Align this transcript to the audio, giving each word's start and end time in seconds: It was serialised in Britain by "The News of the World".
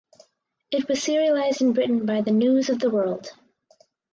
It 0.71 0.87
was 0.87 0.97
serialised 0.99 1.61
in 1.61 1.73
Britain 1.73 2.07
by 2.07 2.21
"The 2.21 2.31
News 2.31 2.69
of 2.69 2.79
the 2.79 2.89
World". 2.89 3.31